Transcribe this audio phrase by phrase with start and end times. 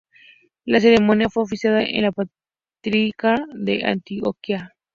[0.65, 1.81] La ceremonia fue oficiada
[2.15, 4.73] por el patriarca de Antioquía.